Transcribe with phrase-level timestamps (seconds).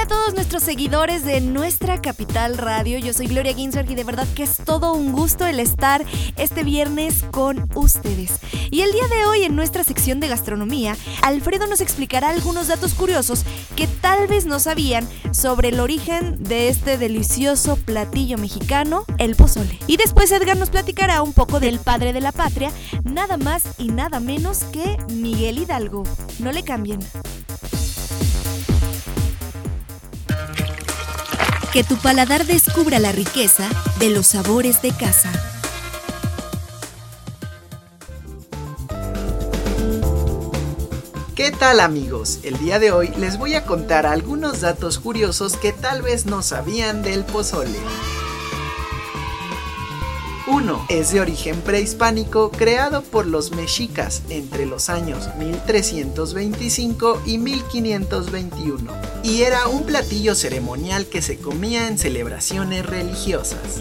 [0.00, 2.98] Hola a todos nuestros seguidores de nuestra capital radio.
[2.98, 6.06] Yo soy Gloria Ginsberg y de verdad que es todo un gusto el estar
[6.36, 8.38] este viernes con ustedes.
[8.70, 12.94] Y el día de hoy en nuestra sección de gastronomía, Alfredo nos explicará algunos datos
[12.94, 13.44] curiosos
[13.76, 19.78] que tal vez no sabían sobre el origen de este delicioso platillo mexicano, el pozole.
[19.86, 22.72] Y después Edgar nos platicará un poco del padre de la patria,
[23.04, 26.04] nada más y nada menos que Miguel Hidalgo.
[26.38, 27.00] No le cambien.
[31.72, 33.68] Que tu paladar descubra la riqueza
[34.00, 35.30] de los sabores de casa.
[41.36, 42.40] ¿Qué tal amigos?
[42.42, 46.42] El día de hoy les voy a contar algunos datos curiosos que tal vez no
[46.42, 47.78] sabían del pozole.
[50.50, 50.86] 1.
[50.88, 58.92] Es de origen prehispánico creado por los mexicas entre los años 1325 y 1521
[59.22, 63.78] y era un platillo ceremonial que se comía en celebraciones religiosas.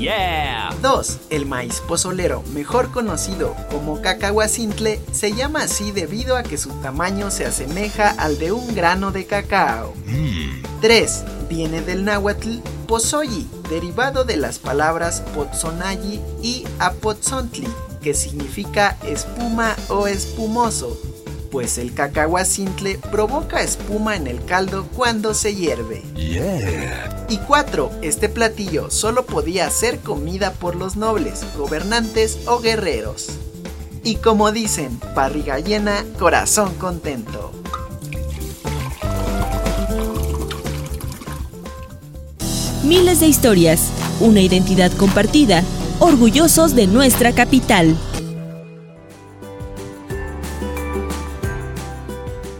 [0.81, 1.17] 2.
[1.31, 7.31] El maíz pozolero, mejor conocido como cacahuacintle, se llama así debido a que su tamaño
[7.31, 9.93] se asemeja al de un grano de cacao.
[10.81, 11.23] 3.
[11.25, 11.47] Mm.
[11.49, 17.67] Viene del náhuatl Pozoyi, derivado de las palabras Potzonayi y Apotzontli,
[18.01, 20.99] que significa espuma o espumoso,
[21.51, 26.03] pues el cacahuacintle provoca espuma en el caldo cuando se hierve.
[27.27, 27.91] Y 4.
[28.01, 33.29] Este platillo solo podía ser comida por los nobles, gobernantes o guerreros.
[34.03, 37.51] Y como dicen, barriga llena, corazón contento.
[42.89, 45.63] Miles de historias, una identidad compartida,
[45.99, 47.95] orgullosos de nuestra capital.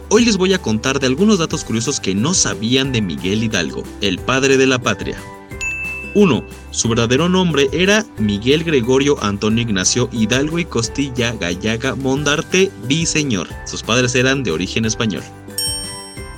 [0.08, 3.82] Hoy les voy a contar de algunos datos curiosos que no sabían de Miguel Hidalgo,
[4.02, 5.20] el padre de la patria.
[6.14, 6.44] 1.
[6.70, 13.48] Su verdadero nombre era Miguel Gregorio Antonio Ignacio Hidalgo y Costilla Gallaga Mondarte Viseñor.
[13.66, 15.24] Sus padres eran de origen español.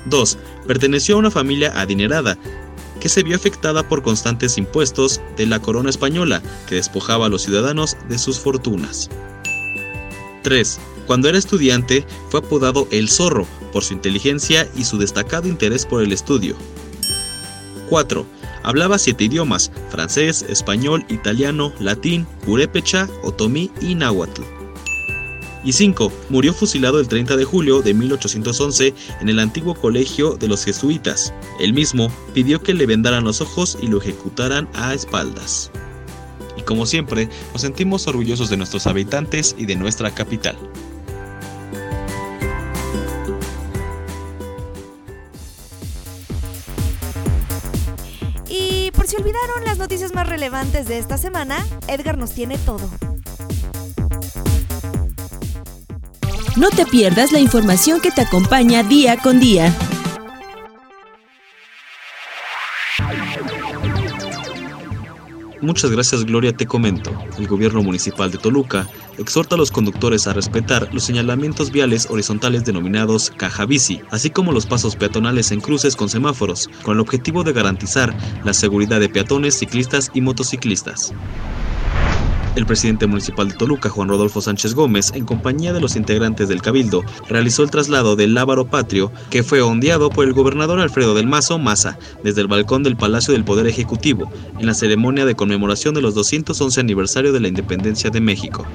[0.06, 0.38] 2.
[0.66, 2.38] Perteneció a una familia adinerada,
[3.02, 7.42] que se vio afectada por constantes impuestos de la corona española, que despojaba a los
[7.42, 9.10] ciudadanos de sus fortunas.
[10.44, 10.78] 3.
[11.08, 16.00] Cuando era estudiante, fue apodado El Zorro por su inteligencia y su destacado interés por
[16.00, 16.54] el estudio.
[17.88, 18.24] 4.
[18.62, 24.61] Hablaba siete idiomas, francés, español, italiano, latín, purépecha, otomí y náhuatl
[25.64, 26.12] y 5.
[26.28, 31.32] Murió fusilado el 30 de julio de 1811 en el antiguo colegio de los jesuitas.
[31.60, 35.70] Él mismo pidió que le vendaran los ojos y lo ejecutaran a espaldas.
[36.56, 40.56] Y como siempre, nos sentimos orgullosos de nuestros habitantes y de nuestra capital.
[48.48, 52.90] Y por si olvidaron las noticias más relevantes de esta semana, Edgar nos tiene todo.
[56.56, 59.74] No te pierdas la información que te acompaña día con día.
[65.62, 67.10] Muchas gracias Gloria, te comento.
[67.38, 68.86] El gobierno municipal de Toluca
[69.16, 74.52] exhorta a los conductores a respetar los señalamientos viales horizontales denominados caja bici, así como
[74.52, 78.14] los pasos peatonales en cruces con semáforos, con el objetivo de garantizar
[78.44, 81.14] la seguridad de peatones, ciclistas y motociclistas.
[82.54, 86.60] El presidente municipal de Toluca, Juan Rodolfo Sánchez Gómez, en compañía de los integrantes del
[86.60, 91.26] Cabildo, realizó el traslado del Lábaro Patrio, que fue ondeado por el gobernador Alfredo del
[91.26, 95.94] Mazo Maza, desde el balcón del Palacio del Poder Ejecutivo, en la ceremonia de conmemoración
[95.94, 98.66] de los 211 aniversario de la independencia de México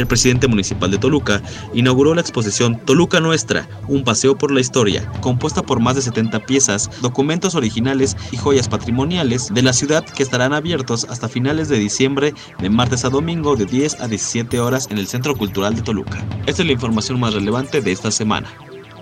[0.00, 1.42] el presidente municipal de Toluca
[1.74, 6.40] inauguró la exposición Toluca Nuestra, un paseo por la historia, compuesta por más de 70
[6.46, 11.78] piezas, documentos originales y joyas patrimoniales de la ciudad que estarán abiertos hasta finales de
[11.78, 15.82] diciembre de martes a domingo de 10 a 17 horas en el Centro Cultural de
[15.82, 16.24] Toluca.
[16.46, 18.48] Esta es la información más relevante de esta semana.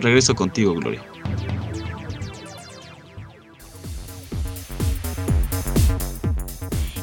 [0.00, 1.02] Regreso contigo, Gloria.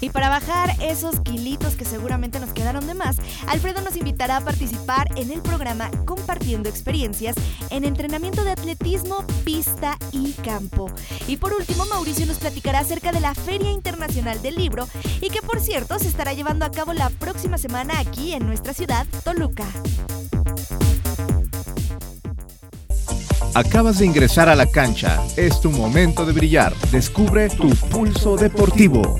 [0.06, 3.16] Y para bajar esos kilitos que seguramente nos quedaron de más,
[3.48, 7.36] Alfredo nos invitará a participar en el programa Compartiendo Experiencias
[7.72, 10.92] en entrenamiento de atletismo, pista y campo.
[11.28, 14.88] Y por último, Mauricio nos platicará acerca de la Feria Internacional del Libro
[15.22, 18.76] y que por cierto se estará llevando a cabo la próxima semana aquí en nuestra
[18.76, 19.66] ciudad, Toluca.
[23.56, 25.20] Acabas de ingresar a la cancha.
[25.36, 26.76] Es tu momento de brillar.
[26.92, 29.20] Descubre tu pulso deportivo.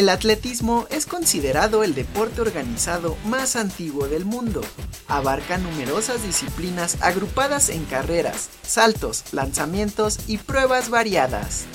[0.00, 4.62] El atletismo es considerado el deporte organizado más antiguo del mundo.
[5.08, 11.66] Abarca numerosas disciplinas agrupadas en carreras, saltos, lanzamientos y pruebas variadas.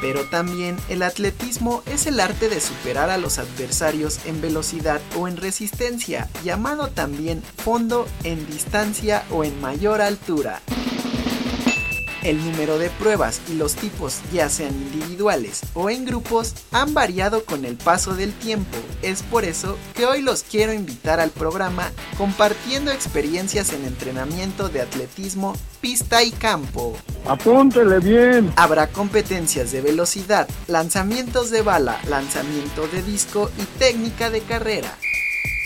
[0.00, 5.28] Pero también el atletismo es el arte de superar a los adversarios en velocidad o
[5.28, 10.62] en resistencia, llamado también fondo, en distancia o en mayor altura.
[12.22, 17.44] El número de pruebas y los tipos, ya sean individuales o en grupos, han variado
[17.44, 18.76] con el paso del tiempo.
[19.02, 24.80] Es por eso que hoy los quiero invitar al programa compartiendo experiencias en entrenamiento de
[24.80, 26.96] atletismo, pista y campo.
[27.26, 28.52] Apúntele bien.
[28.56, 34.96] Habrá competencias de velocidad, lanzamientos de bala, lanzamiento de disco y técnica de carrera.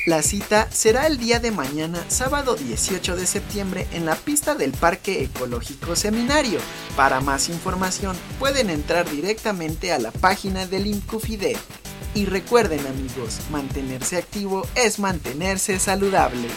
[0.04, 4.72] La cita será el día de mañana, sábado 18 de septiembre, en la pista del
[4.72, 6.58] Parque Ecológico Seminario.
[6.96, 11.56] Para más información pueden entrar directamente a la página del INCUFIDE.
[12.16, 16.48] Y recuerden amigos, mantenerse activo es mantenerse saludable.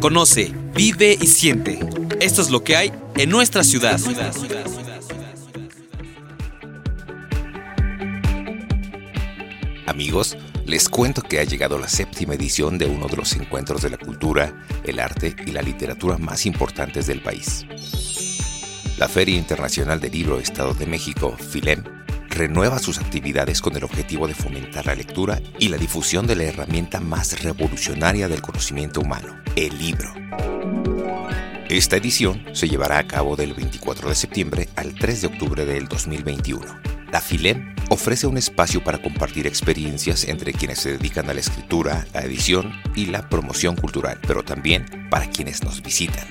[0.00, 1.78] Conoce, vive y siente.
[2.20, 4.00] Esto es lo que hay en nuestra ciudad.
[9.86, 13.90] Amigos, les cuento que ha llegado la séptima edición de uno de los encuentros de
[13.90, 14.52] la cultura,
[14.82, 17.64] el arte y la literatura más importantes del país.
[18.98, 21.84] La Feria Internacional del Libro Estado de México, FILEM,
[22.28, 26.44] renueva sus actividades con el objetivo de fomentar la lectura y la difusión de la
[26.44, 30.12] herramienta más revolucionaria del conocimiento humano, el libro.
[31.68, 35.86] Esta edición se llevará a cabo del 24 de septiembre al 3 de octubre del
[35.86, 36.95] 2021.
[37.16, 42.06] La FILEM ofrece un espacio para compartir experiencias entre quienes se dedican a la escritura,
[42.12, 46.28] la edición y la promoción cultural, pero también para quienes nos visitan.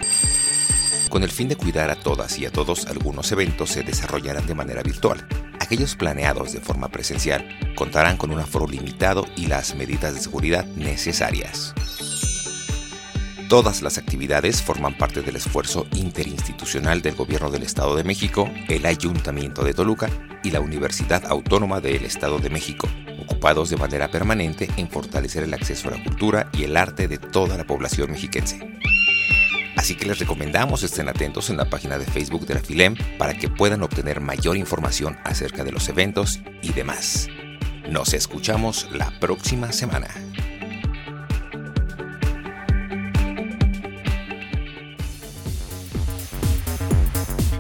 [1.10, 4.54] Con el fin de cuidar a todas y a todos, algunos eventos se desarrollarán de
[4.54, 5.28] manera virtual.
[5.60, 10.68] Aquellos planeados de forma presencial contarán con un aforo limitado y las medidas de seguridad
[10.76, 11.74] necesarias.
[13.50, 18.88] Todas las actividades forman parte del esfuerzo interinstitucional del Gobierno del Estado de México, el
[18.88, 20.10] Ayuntamiento de Toluca
[20.44, 22.88] y la Universidad Autónoma del Estado de México,
[23.22, 27.20] ocupados de manera permanente en fortalecer el acceso a la cultura y el arte de
[27.20, 28.60] toda la población mexiquense.
[29.78, 33.36] Así que les recomendamos estén atentos en la página de Facebook de la FILEM para
[33.36, 37.28] que puedan obtener mayor información acerca de los eventos y demás.
[37.88, 40.08] Nos escuchamos la próxima semana.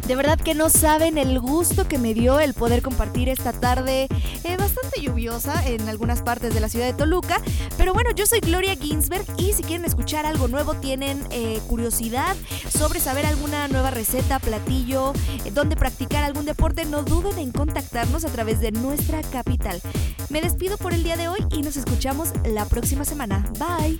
[0.08, 4.08] De verdad que no saben el gusto que me dio el poder compartir esta tarde
[4.44, 7.42] eh, bastante lluviosa en algunas partes de la ciudad de Toluca.
[7.76, 12.36] Pero bueno, yo soy Gloria Ginsberg y si quieren escuchar algo nuevo, tienen eh, curiosidad
[12.70, 15.14] sobre saber alguna nueva receta, platillo,
[15.44, 19.82] eh, donde practicar algún deporte, no duden en contactarnos a través de nuestra capital.
[20.30, 23.44] Me despido por el día de hoy y nos escuchamos la próxima semana.
[23.58, 24.00] Bye.